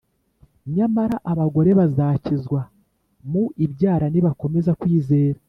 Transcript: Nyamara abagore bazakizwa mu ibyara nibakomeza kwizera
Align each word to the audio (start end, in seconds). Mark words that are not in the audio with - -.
Nyamara 0.75 1.15
abagore 1.31 1.69
bazakizwa 1.79 2.61
mu 3.31 3.43
ibyara 3.65 4.05
nibakomeza 4.09 4.71
kwizera 4.79 5.39